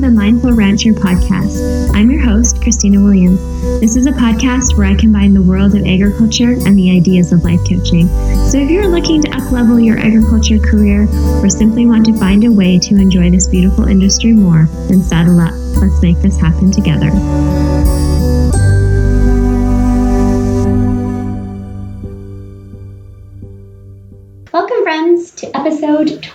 the 0.00 0.10
Mindful 0.10 0.52
Rancher 0.52 0.94
podcast. 0.94 1.94
I'm 1.94 2.10
your 2.10 2.22
host, 2.22 2.62
Christina 2.62 3.02
Williams. 3.02 3.38
This 3.80 3.96
is 3.96 4.06
a 4.06 4.12
podcast 4.12 4.74
where 4.74 4.86
I 4.86 4.94
combine 4.94 5.34
the 5.34 5.42
world 5.42 5.74
of 5.74 5.84
agriculture 5.84 6.52
and 6.52 6.78
the 6.78 6.90
ideas 6.90 7.32
of 7.32 7.44
life 7.44 7.60
coaching. 7.68 8.08
So 8.48 8.56
if 8.58 8.70
you're 8.70 8.88
looking 8.88 9.20
to 9.22 9.28
uplevel 9.28 9.84
your 9.84 9.98
agriculture 9.98 10.58
career 10.58 11.06
or 11.42 11.50
simply 11.50 11.84
want 11.84 12.06
to 12.06 12.16
find 12.18 12.44
a 12.44 12.52
way 12.52 12.78
to 12.78 12.96
enjoy 12.96 13.30
this 13.30 13.46
beautiful 13.46 13.88
industry 13.88 14.32
more, 14.32 14.68
then 14.88 15.02
saddle 15.02 15.38
up. 15.38 15.52
Let's 15.76 16.00
make 16.00 16.18
this 16.20 16.40
happen 16.40 16.72
together. 16.72 17.10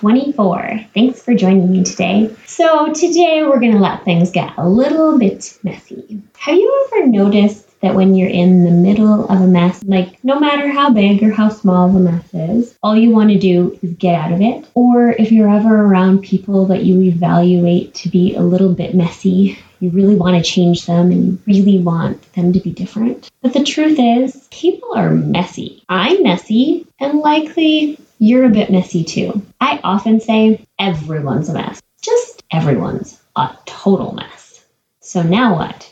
24. 0.06 0.82
Thanks 0.94 1.24
for 1.24 1.34
joining 1.34 1.72
me 1.72 1.84
today. 1.84 2.32
So, 2.46 2.94
today 2.94 3.42
we're 3.42 3.60
going 3.60 3.72
to 3.72 3.80
let 3.80 4.06
things 4.06 4.30
get 4.30 4.54
a 4.56 4.70
little 4.70 5.18
bit 5.18 5.58
messy. 5.64 6.22
Have 6.38 6.56
you 6.56 6.88
ever 6.94 7.08
noticed 7.08 7.80
that 7.80 7.96
when 7.96 8.14
you're 8.14 8.30
in 8.30 8.66
the 8.66 8.70
middle 8.70 9.26
of 9.26 9.42
a 9.42 9.48
mess, 9.48 9.84
like 9.84 10.24
no 10.24 10.40
matter 10.40 10.68
how 10.68 10.92
big 10.92 11.24
or 11.24 11.32
how 11.32 11.50
small 11.50 11.90
the 11.90 12.00
mess 12.00 12.32
is, 12.36 12.78
all 12.84 12.96
you 12.96 13.10
want 13.10 13.32
to 13.32 13.40
do 13.40 13.80
is 13.82 13.96
get 13.96 14.14
out 14.14 14.32
of 14.32 14.42
it? 14.42 14.68
Or 14.76 15.10
if 15.10 15.32
you're 15.32 15.50
ever 15.50 15.76
around 15.76 16.22
people 16.22 16.68
that 16.68 16.84
you 16.84 17.02
evaluate 17.02 17.96
to 17.96 18.10
be 18.10 18.36
a 18.36 18.42
little 18.42 18.76
bit 18.76 18.94
messy, 18.94 19.58
you 19.80 19.90
really 19.90 20.16
want 20.16 20.38
to 20.38 20.48
change 20.48 20.86
them 20.86 21.10
and 21.10 21.42
really 21.48 21.80
want 21.80 22.32
them 22.34 22.54
to 22.54 22.60
be 22.60 22.72
different. 22.72 23.32
But 23.42 23.54
the 23.54 23.64
truth 23.64 23.98
is, 24.00 24.48
people 24.52 24.94
are 24.94 25.10
messy. 25.10 25.84
I'm 25.90 26.22
messy, 26.22 26.86
and 27.00 27.20
likely 27.20 28.00
you're 28.18 28.46
a 28.46 28.50
bit 28.50 28.72
messy 28.72 29.04
too. 29.04 29.42
I 29.60 29.80
often 29.84 30.20
say 30.20 30.66
everyone's 30.80 31.50
a 31.50 31.54
mess. 31.54 31.82
Just 32.02 32.44
everyone's 32.52 33.22
a 33.36 33.56
total 33.66 34.14
mess. 34.14 34.64
So 35.02 35.22
now 35.22 35.56
what? 35.56 35.92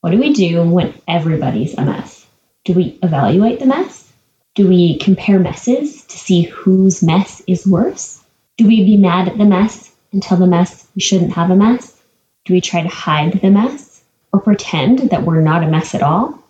What 0.00 0.10
do 0.10 0.18
we 0.18 0.32
do 0.32 0.62
when 0.62 0.94
everybody's 1.06 1.74
a 1.74 1.82
mess? 1.82 2.26
Do 2.64 2.74
we 2.74 2.98
evaluate 3.02 3.60
the 3.60 3.66
mess? 3.66 4.12
Do 4.54 4.68
we 4.68 4.98
compare 4.98 5.38
messes 5.38 6.04
to 6.06 6.18
see 6.18 6.42
whose 6.42 7.02
mess 7.02 7.40
is 7.46 7.66
worse? 7.66 8.22
Do 8.56 8.66
we 8.66 8.84
be 8.84 8.96
mad 8.96 9.28
at 9.28 9.38
the 9.38 9.44
mess 9.44 9.90
and 10.12 10.22
tell 10.22 10.38
the 10.38 10.46
mess 10.46 10.86
we 10.94 11.00
shouldn't 11.00 11.32
have 11.32 11.50
a 11.50 11.56
mess? 11.56 11.98
Do 12.44 12.54
we 12.54 12.60
try 12.60 12.82
to 12.82 12.88
hide 12.88 13.40
the 13.40 13.50
mess 13.50 14.02
or 14.32 14.40
pretend 14.40 15.10
that 15.10 15.22
we're 15.22 15.40
not 15.40 15.62
a 15.62 15.68
mess 15.68 15.94
at 15.94 16.02
all? 16.02 16.42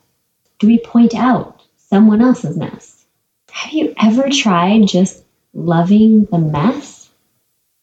Do 0.58 0.66
we 0.66 0.78
point 0.78 1.14
out 1.14 1.60
someone 1.76 2.22
else's 2.22 2.56
mess? 2.56 3.01
Have 3.52 3.72
you 3.72 3.94
ever 4.02 4.30
tried 4.30 4.88
just 4.88 5.22
loving 5.52 6.24
the 6.24 6.38
mess? 6.38 7.10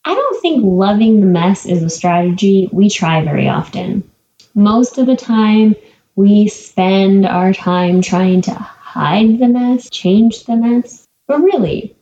I 0.04 0.16
don't 0.16 0.42
think 0.42 0.64
loving 0.66 1.22
the 1.22 1.28
mess 1.28 1.68
is 1.68 1.84
a 1.84 1.92
strategy 1.92 2.68
we 2.72 2.90
try 2.90 3.24
very 3.24 3.48
often. 3.48 4.10
Most 4.56 4.98
of 4.98 5.06
the 5.06 5.16
time, 5.16 5.76
we 6.16 6.48
spend 6.48 7.28
our 7.28 7.54
time 7.54 8.02
trying 8.02 8.42
to 8.42 8.54
hide 8.54 9.38
the 9.38 9.48
mess, 9.48 9.90
change 9.92 10.44
the 10.46 10.56
mess. 10.56 11.08
But 11.28 11.44
really, 11.44 11.96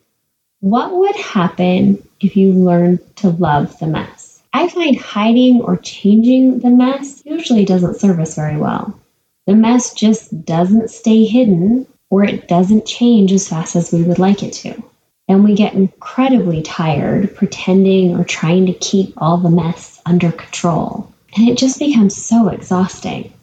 what 0.61 0.95
would 0.95 1.15
happen 1.17 2.07
if 2.21 2.37
you 2.37 2.53
learned 2.53 2.99
to 3.17 3.29
love 3.29 3.77
the 3.79 3.87
mess? 3.87 4.41
I 4.53 4.69
find 4.69 4.97
hiding 4.97 5.61
or 5.61 5.75
changing 5.75 6.59
the 6.59 6.69
mess 6.69 7.21
usually 7.25 7.65
doesn't 7.65 7.99
serve 7.99 8.21
us 8.21 8.33
very 8.33 8.55
well. 8.55 8.97
The 9.45 9.55
mess 9.55 9.93
just 9.93 10.45
doesn't 10.45 10.89
stay 10.89 11.25
hidden 11.25 11.85
or 12.09 12.23
it 12.23 12.47
doesn't 12.47 12.85
change 12.85 13.31
as 13.31 13.47
fast 13.47 13.75
as 13.75 13.91
we 13.91 14.03
would 14.03 14.19
like 14.19 14.43
it 14.43 14.53
to. 14.53 14.81
And 15.27 15.43
we 15.43 15.55
get 15.55 15.73
incredibly 15.73 16.61
tired 16.61 17.35
pretending 17.35 18.17
or 18.17 18.23
trying 18.23 18.67
to 18.67 18.73
keep 18.73 19.13
all 19.17 19.37
the 19.37 19.49
mess 19.49 20.01
under 20.05 20.31
control. 20.31 21.13
And 21.35 21.49
it 21.49 21.57
just 21.57 21.79
becomes 21.79 22.15
so 22.15 22.47
exhausting. 22.47 23.33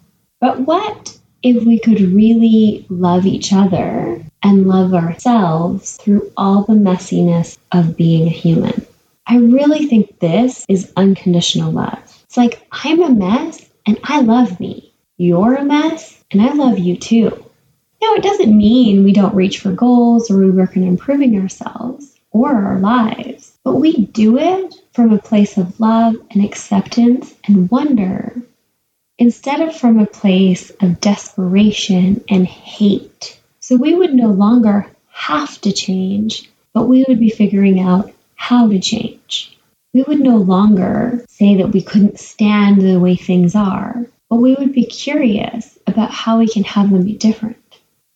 But 0.40 0.60
what 0.60 1.16
if 1.42 1.62
we 1.62 1.78
could 1.78 2.00
really 2.00 2.86
love 2.88 3.26
each 3.26 3.52
other 3.52 4.24
and 4.42 4.66
love 4.66 4.94
ourselves 4.94 5.98
through 5.98 6.32
all 6.36 6.62
the 6.64 6.72
messiness 6.72 7.58
of 7.70 7.96
being 7.96 8.26
a 8.26 8.30
human? 8.30 8.86
I 9.26 9.38
really 9.38 9.86
think 9.86 10.18
this 10.18 10.64
is 10.68 10.92
unconditional 10.96 11.72
love. 11.72 12.00
It's 12.24 12.36
like, 12.36 12.66
I'm 12.72 13.02
a 13.02 13.10
mess 13.10 13.64
and 13.86 13.98
I 14.02 14.20
love 14.20 14.58
me. 14.58 14.92
You're 15.16 15.54
a 15.54 15.64
mess 15.64 16.22
and 16.30 16.42
I 16.42 16.52
love 16.52 16.78
you 16.78 16.96
too. 16.96 17.43
Now, 18.04 18.16
it 18.16 18.22
doesn't 18.22 18.54
mean 18.54 19.02
we 19.02 19.14
don't 19.14 19.34
reach 19.34 19.60
for 19.60 19.72
goals 19.72 20.30
or 20.30 20.36
we 20.36 20.50
work 20.50 20.76
on 20.76 20.82
improving 20.82 21.40
ourselves 21.40 22.14
or 22.30 22.50
our 22.50 22.78
lives, 22.78 23.56
but 23.64 23.76
we 23.76 24.04
do 24.04 24.36
it 24.36 24.74
from 24.92 25.10
a 25.10 25.18
place 25.18 25.56
of 25.56 25.80
love 25.80 26.14
and 26.30 26.44
acceptance 26.44 27.34
and 27.44 27.70
wonder 27.70 28.42
instead 29.18 29.62
of 29.62 29.74
from 29.74 29.98
a 29.98 30.06
place 30.06 30.70
of 30.82 31.00
desperation 31.00 32.22
and 32.28 32.46
hate. 32.46 33.40
So 33.60 33.76
we 33.76 33.94
would 33.94 34.12
no 34.12 34.28
longer 34.28 34.86
have 35.08 35.58
to 35.62 35.72
change, 35.72 36.50
but 36.74 36.86
we 36.86 37.06
would 37.08 37.18
be 37.18 37.30
figuring 37.30 37.80
out 37.80 38.12
how 38.34 38.68
to 38.68 38.80
change. 38.80 39.56
We 39.94 40.02
would 40.02 40.20
no 40.20 40.36
longer 40.36 41.24
say 41.30 41.56
that 41.56 41.72
we 41.72 41.80
couldn't 41.80 42.20
stand 42.20 42.82
the 42.82 43.00
way 43.00 43.16
things 43.16 43.54
are, 43.54 44.04
but 44.28 44.36
we 44.36 44.54
would 44.56 44.74
be 44.74 44.84
curious 44.84 45.78
about 45.86 46.10
how 46.10 46.38
we 46.40 46.48
can 46.48 46.64
have 46.64 46.90
them 46.90 47.06
be 47.06 47.14
different. 47.14 47.56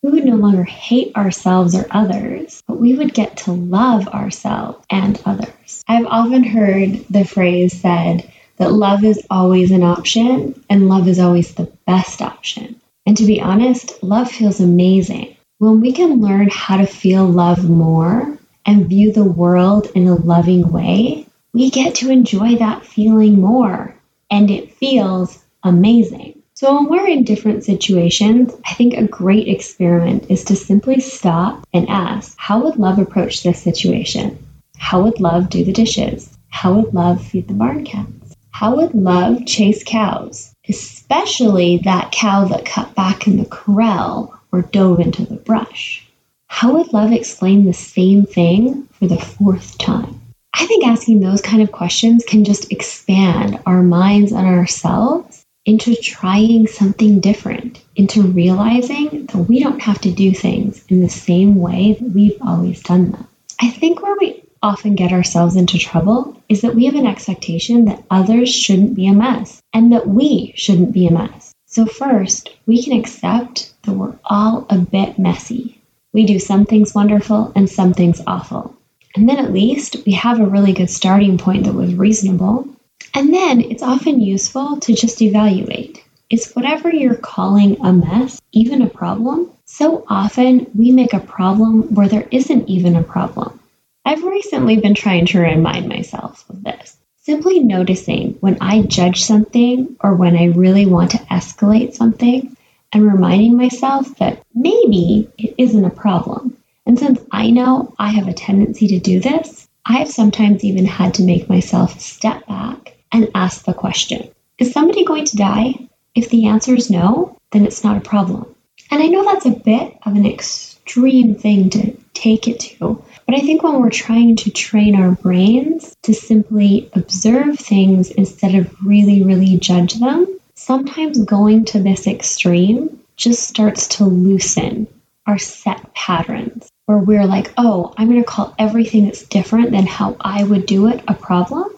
We 0.03 0.11
would 0.11 0.25
no 0.25 0.37
longer 0.37 0.65
hate 0.65 1.17
ourselves 1.17 1.75
or 1.75 1.87
others, 1.91 2.63
but 2.67 2.79
we 2.79 2.95
would 2.95 3.15
get 3.15 3.39
to 3.39 3.53
love 3.53 4.09
ourselves 4.09 4.85
and 4.89 5.21
others. 5.25 5.85
I've 5.89 6.07
often 6.07 6.45
heard 6.45 7.05
the 7.11 7.25
phrase 7.25 7.81
said 7.81 8.31
that 8.57 8.73
love 8.73 9.05
is 9.05 9.27
always 9.31 9.71
an 9.71 9.83
option 9.83 10.65
and 10.71 10.89
love 10.89 11.09
is 11.09 11.19
always 11.19 11.55
the 11.55 11.71
best 11.87 12.23
option. 12.23 12.81
And 13.07 13.17
to 13.17 13.27
be 13.27 13.41
honest, 13.41 14.03
love 14.03 14.31
feels 14.31 14.61
amazing. 14.61 15.37
When 15.59 15.81
we 15.81 15.93
can 15.93 16.21
learn 16.21 16.49
how 16.53 16.77
to 16.77 16.87
feel 16.87 17.27
love 17.27 17.69
more, 17.69 18.39
and 18.69 18.87
view 18.87 19.11
the 19.11 19.25
world 19.25 19.89
in 19.95 20.07
a 20.07 20.15
loving 20.15 20.71
way, 20.71 21.27
we 21.55 21.71
get 21.71 21.95
to 21.95 22.11
enjoy 22.11 22.57
that 22.57 22.85
feeling 22.85 23.41
more. 23.41 23.95
And 24.31 24.51
it 24.51 24.75
feels 24.75 25.43
amazing. 25.63 26.38
So, 26.61 26.75
when 26.75 26.89
we're 26.89 27.07
in 27.07 27.23
different 27.23 27.63
situations, 27.63 28.53
I 28.67 28.75
think 28.75 28.95
a 28.95 29.07
great 29.07 29.47
experiment 29.47 30.29
is 30.29 30.43
to 30.47 30.57
simply 30.57 30.99
stop 30.99 31.65
and 31.73 31.89
ask, 31.89 32.35
How 32.37 32.65
would 32.65 32.75
love 32.75 32.99
approach 32.99 33.45
this 33.45 33.63
situation? 33.63 34.45
How 34.77 35.03
would 35.03 35.21
love 35.21 35.51
do 35.51 35.63
the 35.63 35.73
dishes? 35.73 36.29
How 36.49 36.73
would 36.73 36.95
love 36.95 37.25
feed 37.25 37.47
the 37.47 37.55
barn 37.55 37.85
cats? 37.85 38.35
How 38.51 38.75
would 38.75 38.93
love 38.93 39.47
chase 39.47 39.85
cows, 39.87 40.53
especially 40.69 41.83
that 41.85 42.11
cow 42.11 42.47
that 42.47 42.67
cut 42.67 42.93
back 42.97 43.29
in 43.29 43.37
the 43.37 43.45
corral 43.45 44.37
or 44.51 44.63
dove 44.63 44.99
into 44.99 45.25
the 45.25 45.37
brush? 45.37 46.05
How 46.49 46.73
would 46.73 46.93
love 46.93 47.13
explain 47.13 47.67
the 47.67 47.73
same 47.73 48.27
thing 48.27 48.89
for 48.95 49.07
the 49.07 49.17
fourth 49.17 49.79
time? 49.79 50.21
I 50.53 50.67
think 50.67 50.85
asking 50.85 51.21
those 51.21 51.41
kind 51.41 51.63
of 51.63 51.71
questions 51.71 52.25
can 52.27 52.43
just 52.43 52.73
expand 52.73 53.61
our 53.65 53.81
minds 53.81 54.33
and 54.33 54.45
ourselves 54.45 55.38
into 55.69 55.95
trying 55.95 56.67
something 56.67 57.21
different, 57.21 57.81
into 57.95 58.23
realizing 58.23 59.27
that 59.27 59.37
we 59.37 59.63
don't 59.63 59.83
have 59.83 60.01
to 60.01 60.11
do 60.11 60.33
things 60.33 60.85
in 60.89 61.01
the 61.01 61.09
same 61.09 61.55
way 61.57 61.97
that 62.01 62.11
we've 62.11 62.41
always 62.41 62.83
done 62.83 63.11
them. 63.11 63.29
I 63.61 63.71
think 63.71 64.03
where 64.03 64.17
we 64.21 64.43
often 64.63 64.95
get 64.95 65.13
ourselves 65.13 65.57
into 65.57 65.79
trouble 65.79 66.43
is 66.49 66.63
that 66.63 66.75
we 66.75 66.87
have 66.87 66.95
an 66.95 67.07
expectation 67.07 67.85
that 67.85 68.03
others 68.11 68.53
shouldn't 68.53 68.95
be 68.95 69.07
a 69.07 69.13
mess 69.13 69.63
and 69.73 69.93
that 69.93 70.09
we 70.09 70.53
shouldn't 70.57 70.93
be 70.93 71.07
a 71.07 71.13
mess. 71.13 71.53
So, 71.67 71.85
first, 71.85 72.51
we 72.67 72.83
can 72.83 72.99
accept 72.99 73.73
that 73.83 73.93
we're 73.93 74.19
all 74.25 74.67
a 74.71 74.79
bit 74.79 75.19
messy 75.19 75.79
we 76.13 76.25
do 76.25 76.39
some 76.39 76.65
things 76.65 76.95
wonderful 76.95 77.53
and 77.55 77.69
some 77.69 77.93
things 77.93 78.21
awful. 78.27 78.75
And 79.15 79.29
then 79.29 79.39
at 79.39 79.53
least 79.53 79.97
we 80.07 80.13
have 80.13 80.41
a 80.41 80.47
really 80.47 80.73
good 80.73 80.91
starting 80.91 81.39
point 81.39 81.65
that 81.65 81.75
was 81.75 81.95
reasonable. 81.95 82.69
And 83.15 83.33
then 83.33 83.61
it's 83.61 83.83
often 83.83 84.21
useful 84.21 84.81
to 84.81 84.95
just 84.95 85.23
evaluate 85.23 86.05
is 86.31 86.53
whatever 86.53 86.91
you're 86.91 87.15
calling 87.15 87.79
a 87.85 87.93
mess 87.93 88.41
even 88.53 88.83
a 88.83 88.89
problem? 88.89 89.51
So 89.65 90.05
often 90.09 90.71
we 90.75 90.93
make 90.93 91.15
a 91.15 91.21
problem 91.21 91.95
where 91.95 92.09
there 92.09 92.29
isn't 92.31 92.69
even 92.69 92.97
a 92.97 93.03
problem. 93.03 93.59
I've 94.05 94.23
recently 94.23 94.77
been 94.77 94.95
trying 94.95 95.27
to 95.27 95.41
remind 95.41 95.89
myself 95.89 96.45
of 96.49 96.63
this. 96.63 96.97
Simply 97.23 97.61
noticing 97.61 98.35
when 98.41 98.59
I 98.61 98.83
judge 98.83 99.23
something 99.23 99.97
or 100.01 100.15
when 100.15 100.37
I 100.37 100.47
really 100.47 100.87
want 100.87 101.13
to 101.13 101.19
escalate 101.19 101.95
something 101.95 102.57
and 102.93 103.05
reminding 103.05 103.57
myself 103.57 104.17
that 104.17 104.43
maybe 104.55 105.29
it 105.37 105.55
isn't 105.59 105.85
a 105.85 105.91
problem. 105.91 106.57
And 106.87 106.99
since 106.99 107.21
I 107.31 107.51
know 107.51 107.95
I 107.99 108.09
have 108.09 108.29
a 108.29 108.33
tendency 108.33 108.89
to 108.89 108.99
do 108.99 109.21
this, 109.21 109.69
I 109.85 109.99
have 109.99 110.09
sometimes 110.09 110.65
even 110.65 110.87
had 110.87 111.15
to 111.15 111.23
make 111.23 111.49
myself 111.49 112.01
step 112.01 112.47
back 112.47 112.88
and 113.13 113.31
ask 113.35 113.65
the 113.65 113.75
question 113.75 114.29
Is 114.59 114.73
somebody 114.73 115.05
going 115.05 115.25
to 115.27 115.37
die? 115.37 115.89
If 116.15 116.31
the 116.31 116.47
answer 116.47 116.75
is 116.75 116.91
no, 116.91 117.39
then 117.53 117.65
it's 117.65 117.85
not 117.85 117.97
a 117.97 118.09
problem. 118.09 118.55
And 118.91 119.03
I 119.03 119.07
know 119.07 119.25
that's 119.25 119.47
a 119.47 119.51
bit 119.51 119.97
of 120.05 120.17
an 120.17 120.27
extreme 120.27 121.35
thing 121.35 121.71
to 121.71 121.97
take 122.15 122.49
it 122.49 122.61
to, 122.61 123.03
But 123.27 123.37
I 123.37 123.41
think 123.41 123.63
when 123.63 123.81
we're 123.81 123.91
trying 123.91 124.37
to 124.37 124.51
train 124.51 124.97
our 124.97 125.13
brains 125.13 125.95
to 126.03 126.15
simply 126.15 126.91
observe 126.95 127.59
things 127.59 128.11
instead 128.11 128.55
of 128.55 128.75
really, 128.85 129.23
really 129.23 129.57
judge 129.59 129.95
them, 129.95 130.27
sometimes 130.55 131.23
going 131.25 131.67
to 131.67 131.81
this 131.81 132.07
extreme 132.07 133.01
just 133.17 133.47
starts 133.47 133.87
to 133.89 134.05
loosen 134.05 134.89
our 135.27 135.39
set 135.39 135.95
patterns 135.95 136.69
where 136.87 136.99
we're 136.99 137.27
like, 137.27 137.53
oh, 137.59 137.93
I'm 137.97 138.09
going 138.09 138.23
to 138.23 138.27
call 138.27 138.55
everything 138.59 139.05
that's 139.05 139.23
different 139.23 139.71
than 139.73 139.87
how 139.87 140.17
I 140.21 140.43
would 140.43 140.65
do 140.65 140.89
it 140.89 141.05
a 141.07 141.15
problem. 141.15 141.69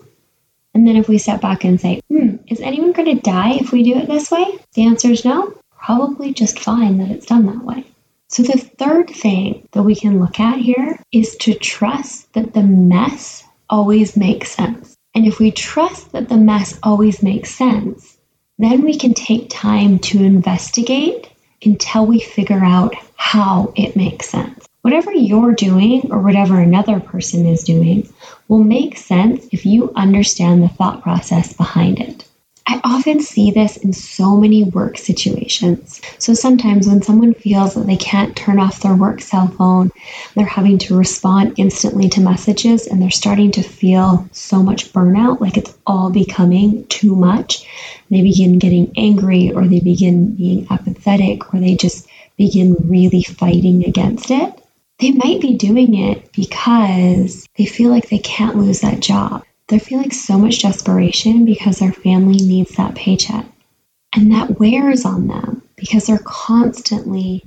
And 0.75 0.87
then 0.87 0.97
if 0.97 1.09
we 1.09 1.19
step 1.19 1.41
back 1.41 1.65
and 1.65 1.81
say, 1.81 2.01
hmm, 2.09 2.37
is 2.47 2.61
anyone 2.61 2.93
going 2.93 3.17
to 3.17 3.23
die 3.23 3.55
if 3.55 3.73
we 3.73 3.83
do 3.83 3.97
it 3.97 4.09
this 4.09 4.31
way? 4.31 4.59
The 4.75 4.87
answer 4.87 5.11
is 5.11 5.25
no. 5.25 5.55
Probably 5.77 6.33
just 6.33 6.59
fine 6.59 6.99
that 6.99 7.11
it's 7.11 7.27
done 7.27 7.47
that 7.47 7.65
way. 7.65 7.85
So, 8.29 8.45
the 8.45 8.59
third 8.59 9.11
thing 9.11 9.67
that 9.73 9.83
we 9.83 9.97
can 9.97 10.21
look 10.21 10.39
at 10.39 10.59
here 10.59 11.01
is 11.11 11.35
to 11.39 11.55
trust 11.55 12.33
that 12.35 12.55
the 12.55 12.63
mess 12.63 13.43
always 13.69 14.17
makes 14.17 14.53
sense. 14.53 14.97
And 15.15 15.27
if 15.27 15.41
we 15.41 15.51
trust 15.51 16.13
that 16.13 16.29
the 16.29 16.37
mess 16.37 16.79
always 16.83 17.23
makes 17.23 17.51
sense, 17.51 18.17
then 18.59 18.83
we 18.83 18.97
can 18.97 19.15
take 19.15 19.49
time 19.51 19.99
to 19.99 20.23
investigate 20.23 21.29
until 21.65 22.07
we 22.07 22.21
figure 22.21 22.63
out 22.63 22.95
how 23.17 23.73
it 23.75 23.97
makes 23.97 24.29
sense. 24.29 24.65
Whatever 24.83 25.13
you're 25.13 25.53
doing 25.53 26.11
or 26.11 26.21
whatever 26.21 26.59
another 26.59 27.01
person 27.01 27.45
is 27.45 27.65
doing 27.65 28.09
will 28.49 28.65
make 28.65 28.97
sense 28.97 29.47
if 29.53 29.67
you 29.67 29.93
understand 29.95 30.63
the 30.63 30.69
thought 30.69 31.03
process 31.03 31.53
behind 31.53 32.01
it. 32.01 32.25
I 32.67 32.81
often 32.85 33.21
see 33.21 33.51
this 33.51 33.77
in 33.77 33.93
so 33.93 34.37
many 34.37 34.63
work 34.63 34.97
situations. 34.97 36.01
So 36.19 36.35
sometimes 36.35 36.87
when 36.87 37.03
someone 37.03 37.35
feels 37.35 37.75
that 37.75 37.87
they 37.87 37.97
can't 37.97 38.37
turn 38.37 38.61
off 38.61 38.81
their 38.81 38.95
work 38.95 39.21
cell 39.21 39.49
phone, 39.49 39.91
they're 40.35 40.47
having 40.47 40.79
to 40.79 40.97
respond 40.97 41.55
instantly 41.59 42.09
to 42.11 42.21
messages 42.21 42.87
and 42.87 43.03
they're 43.03 43.11
starting 43.11 43.51
to 43.53 43.63
feel 43.63 44.29
so 44.33 44.63
much 44.63 44.93
burnout, 44.93 45.41
like 45.41 45.57
it's 45.57 45.77
all 45.87 46.11
becoming 46.11 46.87
too 46.87 47.17
much. 47.17 47.67
They 48.09 48.23
begin 48.23 48.59
getting 48.59 48.93
angry 48.97 49.53
or 49.53 49.67
they 49.67 49.81
begin 49.81 50.37
being 50.37 50.69
apathetic 50.71 51.53
or 51.53 51.61
they 51.61 51.75
just 51.75 52.07
begin 52.37 52.77
really 52.85 53.23
fighting 53.23 53.85
against 53.85 54.31
it. 54.31 54.60
They 55.01 55.13
might 55.13 55.41
be 55.41 55.55
doing 55.55 55.95
it 55.95 56.31
because 56.33 57.49
they 57.57 57.65
feel 57.65 57.89
like 57.89 58.11
they 58.11 58.19
can't 58.19 58.59
lose 58.59 58.81
that 58.81 59.01
job. 59.01 59.45
They're 59.67 59.81
feeling 59.81 60.11
so 60.11 60.39
much 60.39 60.61
desperation 60.61 61.47
because 61.47 61.79
their 61.79 61.93
family 61.93 62.37
needs 62.37 62.77
that 62.77 62.97
paycheck. 62.97 63.47
And 64.15 64.33
that 64.33 64.59
wears 64.59 65.07
on 65.07 65.27
them 65.27 65.63
because 65.77 66.07
they're 66.07 66.19
constantly 66.23 67.45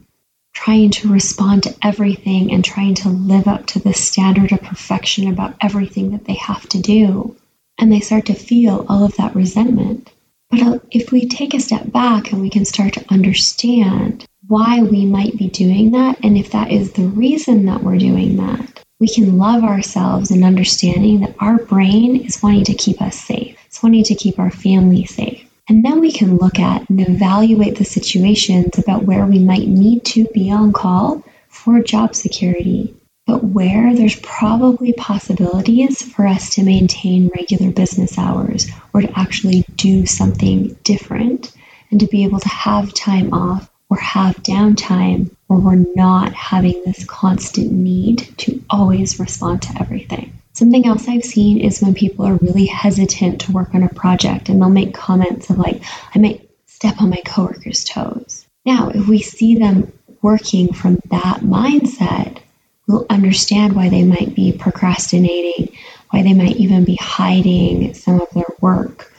trying 0.53 0.89
to 0.91 1.11
respond 1.11 1.63
to 1.63 1.75
everything 1.83 2.51
and 2.51 2.65
trying 2.65 2.95
to 2.95 3.09
live 3.09 3.47
up 3.47 3.67
to 3.67 3.79
the 3.79 3.93
standard 3.93 4.51
of 4.51 4.61
perfection 4.61 5.27
about 5.27 5.55
everything 5.61 6.11
that 6.11 6.25
they 6.25 6.35
have 6.35 6.67
to 6.69 6.81
do. 6.81 7.35
And 7.77 7.91
they 7.91 7.99
start 7.99 8.27
to 8.27 8.33
feel 8.33 8.85
all 8.89 9.03
of 9.03 9.17
that 9.17 9.35
resentment. 9.35 10.11
But 10.49 10.83
if 10.89 11.11
we 11.11 11.27
take 11.27 11.53
a 11.53 11.59
step 11.59 11.91
back 11.91 12.31
and 12.31 12.41
we 12.41 12.49
can 12.49 12.65
start 12.65 12.93
to 12.93 13.05
understand 13.11 14.25
why 14.47 14.81
we 14.81 15.05
might 15.05 15.37
be 15.37 15.49
doing 15.49 15.91
that, 15.91 16.17
and 16.23 16.37
if 16.37 16.51
that 16.51 16.71
is 16.71 16.93
the 16.93 17.07
reason 17.07 17.65
that 17.65 17.81
we're 17.81 17.97
doing 17.97 18.37
that, 18.37 18.83
we 18.99 19.07
can 19.07 19.37
love 19.37 19.63
ourselves 19.63 20.31
in 20.31 20.43
understanding 20.43 21.21
that 21.21 21.35
our 21.39 21.57
brain 21.57 22.25
is 22.25 22.41
wanting 22.41 22.65
to 22.65 22.73
keep 22.73 23.01
us 23.01 23.19
safe. 23.19 23.57
It's 23.65 23.81
wanting 23.81 24.03
to 24.05 24.15
keep 24.15 24.39
our 24.39 24.51
family 24.51 25.05
safe. 25.05 25.49
And 25.69 25.83
then 25.83 26.01
we 26.01 26.11
can 26.11 26.37
look 26.37 26.59
at 26.59 26.89
and 26.89 26.99
evaluate 26.99 27.77
the 27.77 27.85
situations 27.85 28.77
about 28.77 29.03
where 29.03 29.25
we 29.25 29.39
might 29.39 29.67
need 29.67 30.03
to 30.05 30.25
be 30.33 30.51
on 30.51 30.73
call 30.73 31.23
for 31.47 31.81
job 31.81 32.13
security, 32.15 32.93
but 33.25 33.43
where 33.43 33.95
there's 33.95 34.19
probably 34.19 34.91
possibilities 34.91 36.01
for 36.01 36.27
us 36.27 36.55
to 36.55 36.63
maintain 36.63 37.31
regular 37.35 37.71
business 37.71 38.17
hours 38.17 38.69
or 38.93 39.01
to 39.01 39.19
actually 39.19 39.63
do 39.75 40.05
something 40.05 40.77
different 40.83 41.53
and 41.91 42.01
to 42.01 42.07
be 42.07 42.25
able 42.25 42.39
to 42.39 42.49
have 42.49 42.93
time 42.93 43.33
off 43.33 43.69
or 43.89 43.97
have 43.97 44.35
downtime 44.37 45.29
where 45.47 45.59
we're 45.59 45.85
not 45.95 46.33
having 46.33 46.81
this 46.85 47.05
constant 47.05 47.71
need 47.71 48.19
to 48.37 48.63
always 48.69 49.19
respond 49.19 49.61
to 49.61 49.79
everything. 49.79 50.33
Something 50.53 50.85
else 50.85 51.07
I've 51.07 51.23
seen 51.23 51.59
is 51.59 51.81
when 51.81 51.93
people 51.93 52.25
are 52.25 52.35
really 52.35 52.65
hesitant 52.65 53.41
to 53.41 53.51
work 53.51 53.73
on 53.73 53.83
a 53.83 53.89
project 53.89 54.49
and 54.49 54.61
they'll 54.61 54.69
make 54.69 54.93
comments 54.93 55.49
of 55.49 55.57
like, 55.57 55.81
I 56.13 56.19
might 56.19 56.49
step 56.67 57.01
on 57.01 57.09
my 57.09 57.21
coworker's 57.25 57.83
toes. 57.83 58.45
Now, 58.65 58.89
if 58.89 59.07
we 59.07 59.21
see 59.21 59.55
them 59.55 59.91
working 60.21 60.73
from 60.73 60.99
that 61.09 61.41
mindset, 61.41 62.39
we'll 62.87 63.05
understand 63.09 63.73
why 63.75 63.89
they 63.89 64.03
might 64.03 64.35
be 64.35 64.51
procrastinating, 64.51 65.75
why 66.09 66.23
they 66.23 66.33
might 66.33 66.57
even 66.57 66.83
be 66.83 66.95
hiding 66.95 67.93
some 67.93 68.21
of 68.21 68.29
their 68.31 68.45
work, 68.61 69.12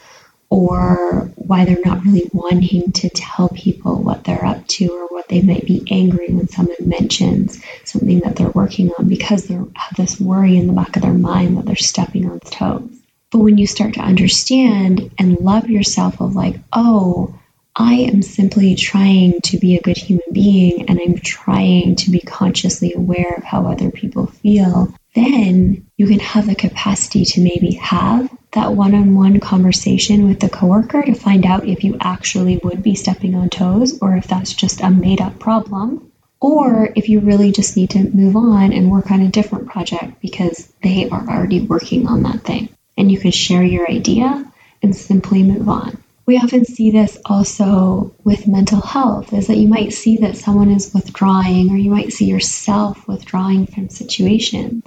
or 0.51 1.31
why 1.37 1.65
they're 1.65 1.79
not 1.85 2.05
really 2.05 2.29
wanting 2.33 2.93
to 2.93 3.09
tell 3.09 3.49
people 3.49 4.03
what 4.03 4.25
they're 4.25 4.45
up 4.45 4.67
to 4.67 4.87
or 4.89 5.09
what 5.09 5.29
they 5.29 5.43
might 5.43 5.67
be 5.67 5.87
angry 5.91 6.29
when 6.29 6.49
someone 6.49 6.77
mentions 6.81 7.63
something 7.85 8.21
that 8.21 8.37
they're 8.37 8.49
working 8.51 8.91
on 8.99 9.09
because 9.09 9.45
they 9.45 9.55
have 9.55 9.97
this 9.97 10.21
worry 10.21 10.57
in 10.57 10.67
the 10.67 10.73
back 10.73 10.97
of 10.97 11.03
their 11.03 11.13
mind 11.13 11.57
that 11.57 11.67
they're 11.67 11.77
stepping 11.77 12.31
on 12.31 12.41
toes. 12.41 12.91
But 13.31 13.41
when 13.41 13.59
you 13.59 13.67
start 13.67 13.95
to 13.95 14.01
understand 14.01 15.11
and 15.19 15.41
love 15.41 15.69
yourself 15.69 16.21
of 16.21 16.37
like, 16.37 16.57
oh, 16.73 17.39
I 17.77 17.95
am 17.95 18.23
simply 18.23 18.77
trying 18.77 19.41
to 19.43 19.59
be 19.59 19.77
a 19.77 19.83
good 19.83 19.97
human 19.97 20.33
being 20.33 20.89
and 20.89 21.01
I'm 21.01 21.19
trying 21.19 21.97
to 21.97 22.11
be 22.13 22.21
consciously 22.21 22.93
aware 22.93 23.35
of 23.37 23.43
how 23.43 23.67
other 23.67 23.91
people 23.91 24.27
feel, 24.27 24.95
then 25.15 25.84
you 25.97 26.07
can 26.09 26.19
have 26.19 26.47
the 26.47 26.55
capacity 26.57 27.25
to 27.25 27.41
maybe 27.41 27.75
have 27.75 28.29
that 28.51 28.73
one 28.73 28.95
on 28.95 29.15
one 29.15 29.39
conversation 29.39 30.27
with 30.27 30.41
the 30.41 30.49
coworker 30.49 31.03
to 31.03 31.15
find 31.15 31.47
out 31.47 31.69
if 31.69 31.85
you 31.85 31.97
actually 32.01 32.61
would 32.65 32.83
be 32.83 32.95
stepping 32.95 33.35
on 33.35 33.49
toes 33.49 33.99
or 34.01 34.17
if 34.17 34.27
that's 34.27 34.53
just 34.55 34.81
a 34.81 34.91
made 34.91 35.21
up 35.21 35.39
problem. 35.39 36.11
Or 36.41 36.93
if 36.97 37.09
you 37.09 37.21
really 37.21 37.53
just 37.53 37.77
need 37.77 37.91
to 37.91 38.11
move 38.11 38.37
on 38.37 38.73
and 38.73 38.91
work 38.91 39.11
on 39.11 39.23
a 39.23 39.31
different 39.31 39.69
project 39.69 40.21
because 40.21 40.73
they 40.83 41.09
are 41.09 41.29
already 41.29 41.61
working 41.61 42.07
on 42.09 42.25
that 42.25 42.43
thing. 42.43 42.69
And 42.97 43.11
you 43.11 43.19
can 43.19 43.31
share 43.31 43.63
your 43.63 43.89
idea 43.89 44.53
and 44.83 44.95
simply 44.95 45.43
move 45.43 45.69
on. 45.69 46.03
We 46.27 46.39
often 46.39 46.65
see 46.65 46.91
this 46.91 47.19
also 47.25 48.15
with 48.25 48.49
mental 48.49 48.81
health 48.81 49.33
is 49.33 49.47
that 49.47 49.59
you 49.59 49.69
might 49.69 49.93
see 49.93 50.19
that 50.19 50.37
someone 50.37 50.71
is 50.71 50.93
withdrawing 50.93 51.71
or 51.71 51.77
you 51.77 51.91
might 51.91 52.13
see 52.13 52.27
yourself 52.27 53.07
withdrawing 53.07 53.67
from 53.67 53.91
situations. 53.91 54.83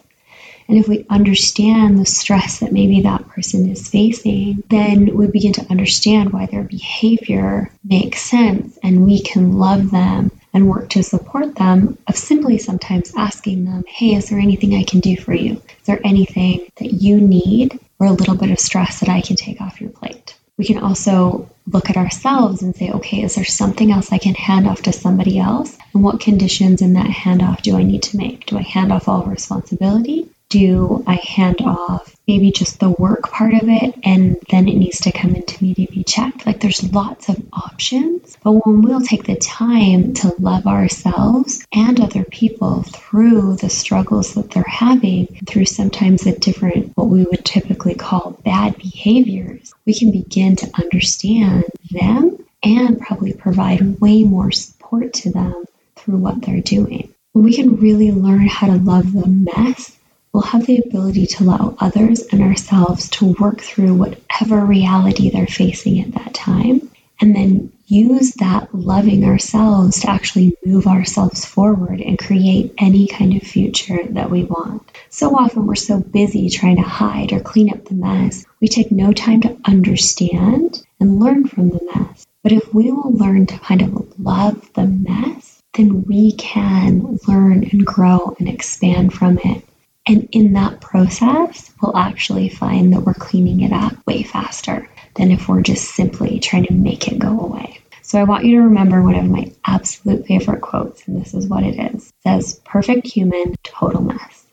And 0.67 0.77
if 0.77 0.87
we 0.87 1.05
understand 1.09 1.97
the 1.97 2.05
stress 2.05 2.59
that 2.59 2.73
maybe 2.73 3.01
that 3.01 3.27
person 3.29 3.69
is 3.69 3.87
facing, 3.87 4.63
then 4.69 5.15
we 5.15 5.27
begin 5.27 5.53
to 5.53 5.67
understand 5.69 6.33
why 6.33 6.45
their 6.45 6.63
behavior 6.63 7.71
makes 7.83 8.21
sense 8.21 8.77
and 8.83 9.05
we 9.05 9.21
can 9.21 9.57
love 9.57 9.91
them 9.91 10.31
and 10.53 10.67
work 10.67 10.89
to 10.89 11.03
support 11.03 11.55
them 11.55 11.97
of 12.07 12.17
simply 12.17 12.57
sometimes 12.57 13.13
asking 13.15 13.65
them, 13.65 13.83
hey, 13.87 14.15
is 14.15 14.29
there 14.29 14.39
anything 14.39 14.75
I 14.75 14.83
can 14.83 14.99
do 14.99 15.15
for 15.15 15.33
you? 15.33 15.53
Is 15.53 15.85
there 15.85 16.01
anything 16.03 16.67
that 16.77 16.93
you 16.93 17.21
need 17.21 17.79
or 17.99 18.07
a 18.07 18.11
little 18.11 18.35
bit 18.35 18.51
of 18.51 18.59
stress 18.59 18.99
that 18.99 19.09
I 19.09 19.21
can 19.21 19.35
take 19.35 19.61
off 19.61 19.79
your 19.79 19.91
plate? 19.91 20.35
We 20.57 20.65
can 20.65 20.79
also 20.79 21.49
look 21.67 21.89
at 21.89 21.97
ourselves 21.97 22.63
and 22.63 22.75
say, 22.75 22.91
okay, 22.91 23.21
is 23.21 23.35
there 23.35 23.45
something 23.45 23.91
else 23.91 24.11
I 24.11 24.17
can 24.17 24.33
hand 24.33 24.67
off 24.67 24.81
to 24.83 24.91
somebody 24.91 25.37
else? 25.37 25.77
And 25.93 26.03
what 26.03 26.19
conditions 26.19 26.81
in 26.81 26.93
that 26.93 27.05
handoff 27.05 27.61
do 27.61 27.77
I 27.77 27.83
need 27.83 28.03
to 28.03 28.17
make? 28.17 28.47
Do 28.47 28.57
I 28.57 28.63
hand 28.63 28.91
off 28.91 29.07
all 29.07 29.23
responsibility? 29.23 30.27
Do 30.49 31.03
I 31.05 31.15
hand 31.15 31.57
off 31.61 32.15
maybe 32.27 32.51
just 32.51 32.79
the 32.79 32.89
work 32.89 33.29
part 33.29 33.53
of 33.53 33.67
it 33.67 33.95
and 34.03 34.37
then 34.49 34.67
it 34.67 34.75
needs 34.75 34.99
to 35.01 35.11
come 35.11 35.35
into 35.35 35.61
me 35.63 35.73
to 35.73 35.91
be 35.91 36.03
checked? 36.03 36.45
Like 36.45 36.61
there's 36.61 36.93
lots 36.93 37.29
of 37.29 37.43
options, 37.51 38.37
but 38.43 38.53
when 38.65 38.81
we'll 38.81 39.01
take 39.01 39.25
the 39.25 39.35
time 39.35 40.13
to 40.15 40.33
love 40.39 40.67
ourselves 40.67 41.65
and 41.73 41.99
other 41.99 42.23
people 42.23 42.83
through 42.83 43.57
the 43.57 43.69
struggles 43.69 44.35
that 44.35 44.51
they're 44.51 44.63
having, 44.63 45.27
through 45.45 45.65
sometimes 45.65 46.21
the 46.21 46.31
different, 46.31 46.91
what 46.95 47.07
we 47.07 47.23
would 47.23 47.43
typically 47.43 47.95
call 47.95 48.39
bad 48.45 48.77
behaviors, 48.77 49.73
we 49.85 49.93
can 49.93 50.11
begin 50.11 50.55
to 50.57 50.71
understand 50.81 51.65
them 51.91 52.37
and 52.63 52.99
probably 52.99 53.33
provide 53.33 53.99
way 53.99 54.23
more 54.23 54.51
support 54.51 55.13
to 55.13 55.31
them 55.31 55.65
through 55.95 56.17
what 56.17 56.41
they're 56.41 56.61
doing. 56.61 57.13
When 57.33 57.43
we 57.43 57.55
can 57.55 57.77
really 57.77 58.11
learn 58.11 58.47
how 58.47 58.67
to 58.67 58.77
love 58.77 59.13
the 59.13 59.27
mess 59.27 59.96
we'll 60.37 60.45
have 60.45 60.67
the 60.67 60.77
ability 60.85 61.25
to 61.25 61.43
allow 61.43 61.75
others 61.79 62.21
and 62.31 62.43
ourselves 62.43 63.09
to 63.09 63.33
work 63.39 63.59
through 63.59 63.95
whatever 63.95 64.63
reality 64.63 65.31
they're 65.31 65.47
facing 65.47 65.99
at 65.99 66.11
that 66.11 66.31
time. 66.31 66.91
And 67.19 67.35
then 67.35 67.71
use 67.87 68.33
that 68.33 68.69
loving 68.71 69.25
ourselves 69.25 70.01
to 70.01 70.11
actually 70.11 70.55
move 70.63 70.85
ourselves 70.85 71.43
forward 71.43 72.01
and 72.01 72.19
create 72.19 72.75
any 72.77 73.07
kind 73.07 73.35
of 73.35 73.41
future 73.41 73.97
that 74.11 74.29
we 74.29 74.43
want. 74.43 74.83
So 75.09 75.35
often 75.35 75.65
we're 75.65 75.73
so 75.73 76.01
busy 76.01 76.51
trying 76.51 76.75
to 76.75 76.83
hide 76.83 77.33
or 77.33 77.39
clean 77.39 77.73
up 77.73 77.85
the 77.85 77.95
mess, 77.95 78.45
we 78.61 78.67
take 78.67 78.91
no 78.91 79.13
time 79.13 79.41
to 79.41 79.57
understand 79.65 80.83
and 80.99 81.19
learn 81.19 81.47
from 81.47 81.69
the 81.69 81.89
mess. 81.95 82.27
But 82.43 82.51
if 82.51 82.71
we 82.75 82.91
will 82.91 83.11
learn 83.11 83.47
to 83.47 83.57
kind 83.57 83.81
of 83.81 84.19
love 84.19 84.71
the 84.75 84.85
mess, 84.85 85.63
then 85.73 86.03
we 86.03 86.33
can 86.33 87.17
learn 87.27 87.63
and 87.71 87.83
grow 87.83 88.35
and 88.37 88.47
expand 88.47 89.13
from 89.13 89.39
it 89.39 89.63
And 90.07 90.29
in 90.31 90.53
that 90.53 90.79
process, 90.79 91.69
we'll 91.81 91.97
actually 91.97 92.47
find 92.47 92.93
that 92.93 93.01
we're 93.01 93.13
cleaning 93.13 93.61
it 93.61 93.73
up 93.73 93.93
way 94.07 94.23
faster 94.23 94.89
than 95.15 95.31
if 95.31 95.49
we're 95.49 95.61
just 95.61 95.95
simply 95.95 96.39
trying 96.39 96.65
to 96.65 96.73
make 96.73 97.09
it 97.09 97.19
go 97.19 97.37
away. 97.39 97.79
So 98.03 98.17
I 98.17 98.23
want 98.23 98.45
you 98.45 98.55
to 98.55 98.67
remember 98.67 99.01
one 99.01 99.15
of 99.15 99.25
my 99.25 99.51
absolute 99.65 100.25
favorite 100.25 100.61
quotes, 100.61 101.05
and 101.07 101.19
this 101.19 101.33
is 101.33 101.47
what 101.47 101.63
it 101.63 101.77
is. 101.93 102.07
It 102.07 102.13
says, 102.23 102.61
perfect 102.63 103.05
human, 103.05 103.53
total 103.63 104.01
mess. 104.01 104.45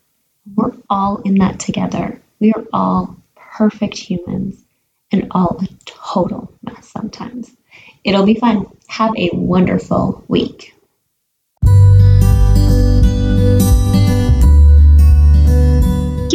We're 0.57 0.73
all 0.91 1.23
in 1.23 1.37
that 1.37 1.61
together. 1.61 2.21
We 2.41 2.53
are 2.53 2.65
all 2.73 3.17
perfect 3.37 3.97
humans 3.97 4.61
and 5.13 5.29
all 5.31 5.61
a 5.63 5.69
total 5.85 6.53
mess 6.65 6.89
sometimes. 6.89 7.55
It'll 8.03 8.27
be 8.27 8.35
fun. 8.35 8.67
Have 8.89 9.13
a 9.17 9.31
wonderful 9.33 10.25
week. 10.27 10.74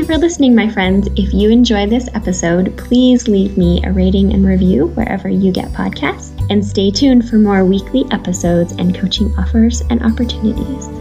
For 0.09 0.17
listening, 0.17 0.55
my 0.55 0.67
friends. 0.67 1.07
If 1.17 1.35
you 1.35 1.51
enjoyed 1.51 1.91
this 1.91 2.09
episode, 2.15 2.75
please 2.79 3.27
leave 3.27 3.59
me 3.59 3.79
a 3.83 3.91
rating 3.91 4.33
and 4.33 4.43
review 4.43 4.87
wherever 4.87 5.29
you 5.29 5.51
get 5.51 5.71
podcasts, 5.71 6.31
and 6.49 6.65
stay 6.65 6.89
tuned 6.89 7.29
for 7.29 7.35
more 7.35 7.63
weekly 7.63 8.05
episodes 8.09 8.71
and 8.71 8.97
coaching 8.97 9.31
offers 9.37 9.81
and 9.91 10.01
opportunities. 10.01 10.98